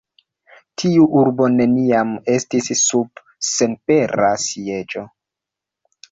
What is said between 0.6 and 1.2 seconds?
Tiu